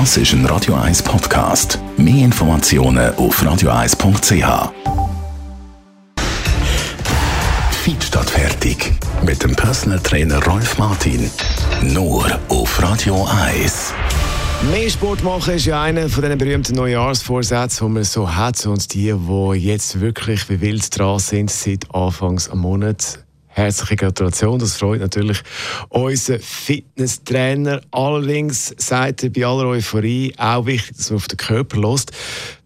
[0.00, 1.78] Das ist ein Radio 1 Podcast.
[1.96, 4.72] Mehr Informationen auf radio1.ch.
[7.70, 8.92] Fit statt fertig.
[9.24, 11.30] Mit dem Personal Trainer Rolf Martin.
[11.80, 13.94] Nur auf Radio 1.
[14.72, 18.66] Mehr Sport machen ist ja einer von den berühmten Neujahrsvorsätzen, die man so hat.
[18.66, 23.23] Und die, die jetzt wirklich wie wild dran sind, seit Anfangs am Monat,
[23.56, 25.40] Herzliche Gratulation, das freut natürlich
[25.88, 27.82] unseren Fitnesstrainer.
[27.92, 32.10] Allerdings sagt er bei aller Euphorie auch wichtig, dass man auf den Körper lässt.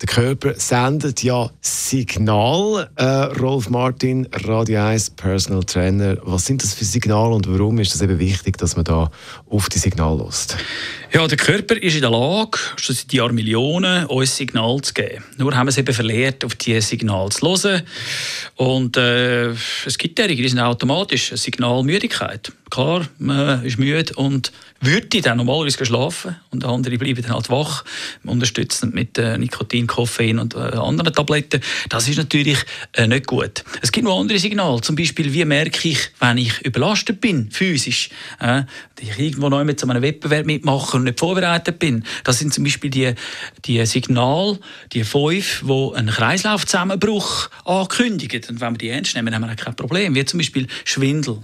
[0.00, 2.88] Der Körper sendet ja Signal.
[2.96, 6.16] Äh, Rolf Martin, Radio 1 Personal Trainer.
[6.22, 9.10] Was sind das für Signale und warum ist es eben wichtig, dass man da
[9.50, 10.56] auf die Signale lässt?
[11.10, 15.24] Ja, der Körper ist in der Lage, schon seit Jahren Millionen, uns Signal zu geben.
[15.38, 17.82] Nur haben wir es eben verlehrt, auf diese Signale zu hören.
[18.56, 19.52] Und äh,
[19.86, 22.52] es gibt derige, die sind automatisch ein Signal Müdigkeit.
[22.70, 27.84] Klar, man ist müde und würde dann normalerweise schlafen und andere bleiben dann halt wach,
[28.24, 31.62] unterstützend mit äh, Nikotin, Koffein und äh, anderen Tabletten.
[31.88, 32.58] Das ist natürlich
[32.92, 33.64] äh, nicht gut.
[33.80, 38.10] Es gibt noch andere Signale, zum Beispiel, wie merke ich, wenn ich überlastet bin, physisch,
[38.40, 38.64] äh,
[39.00, 42.04] ich irgendwo neu mit so einem Wettbewerb mitmache und nicht vorbereitet bin.
[42.24, 43.14] Das sind zum Beispiel die,
[43.64, 44.58] die Signale,
[44.92, 48.42] die fünf, die einen Kreislaufzusammenbruch ankündigen.
[48.48, 51.38] Und wenn wir die ernst nehmen, haben wir kein Problem, wie zum Beispiel Schwindel.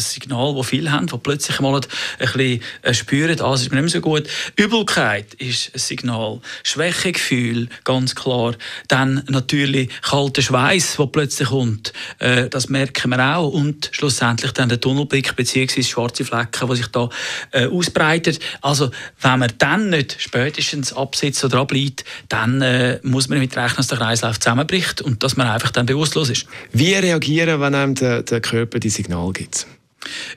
[0.00, 1.86] Ein Signal, das viele haben, die plötzlich mal ein
[2.18, 4.28] bisschen äh, spüren, ah, es ist mir nicht mehr so gut.
[4.56, 6.40] Übelkeit ist ein Signal.
[6.62, 8.54] Schwächegefühl, ganz klar.
[8.88, 11.92] Dann natürlich kalter Schweiß, der plötzlich kommt.
[12.18, 13.50] Äh, das merken wir auch.
[13.50, 15.82] Und schlussendlich dann der Tunnelblick bzw.
[15.82, 17.08] schwarze Flecken, die sich da
[17.52, 18.40] äh, ausbreitet.
[18.62, 18.90] Also,
[19.20, 23.98] wenn man dann nicht spätestens absetzt oder ableitet, dann muss man damit rechnen, dass der
[23.98, 26.46] Kreislauf zusammenbricht und dass man einfach dann bewusstlos ist.
[26.72, 29.66] Wie reagieren, wenn einem der, der Körper die Signal gibt?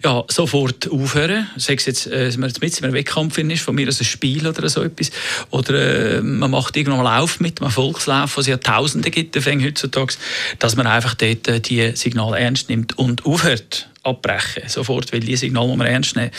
[0.03, 1.47] Ja, sofort aufhören.
[1.55, 4.45] Sei es jetzt, äh, man mit in einem Wettkampf ist, von mir aus ein Spiel
[4.45, 5.11] oder so etwas.
[5.51, 9.35] Oder äh, man macht irgendwann mal Lauf mit, einem Volkslauf, was es ja Tausende gibt,
[9.63, 10.15] heutzutage,
[10.59, 15.35] dass man einfach dort äh, die Signale ernst nimmt und aufhört abbrechen, sofort, weil die
[15.35, 16.31] Signal muss man ernst nehmen.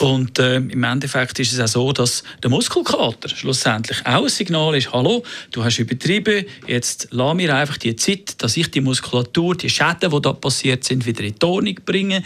[0.00, 4.74] Und äh, im Endeffekt ist es auch so, dass der Muskelkater schlussendlich auch ein Signal
[4.74, 5.22] ist, hallo,
[5.52, 10.10] du hast übertrieben, jetzt lass mir einfach die Zeit, dass ich die Muskulatur, die Schäden,
[10.10, 12.22] die da passiert sind, wieder in die Ordnung bringe,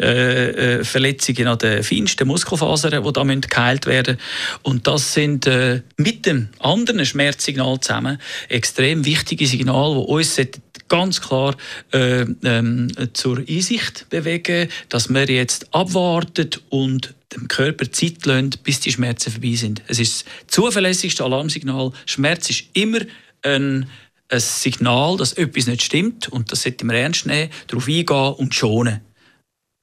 [0.00, 4.18] äh, äh, Verletzungen an den feinsten Muskelfasern, die da müssen geheilt werden
[4.62, 10.36] Und das sind äh, mit dem anderen Schmerzsignal zusammen extrem wichtige Signale, die uns
[10.88, 11.56] ganz klar
[11.92, 18.80] äh, ähm, zur Einsicht bewegen, dass man jetzt abwartet und dem Körper Zeit lässt, bis
[18.80, 19.82] die Schmerzen vorbei sind.
[19.86, 21.92] Es ist das zuverlässigste Alarmsignal.
[22.06, 23.00] Schmerz ist immer
[23.42, 23.88] ein,
[24.28, 28.54] ein Signal, dass etwas nicht stimmt und das sollte man ernst nehmen, darauf eingehen und
[28.54, 29.00] schonen.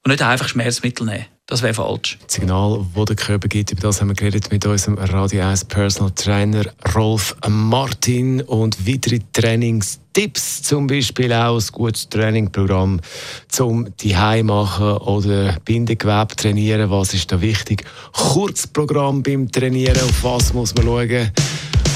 [0.06, 1.24] Und nicht einfach Schmerzmittel nehmen.
[1.46, 2.16] Das wäre falsch.
[2.24, 5.64] Das Signal, das der Körper gibt, über das haben wir geredet mit unserem Radio 1
[5.64, 6.62] Personal Trainer
[6.94, 13.00] Rolf Martin und weitere Trainingstipps, zum Beispiel auch ein gutes Trainingprogramm
[13.48, 16.88] zum die machen oder Bindegewebe trainieren.
[16.88, 17.84] Was ist da wichtig?
[18.12, 21.32] Kurzprogramm beim Trainieren, auf was muss man schauen?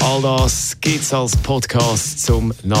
[0.01, 2.80] All das gibt es als Podcast zum Nach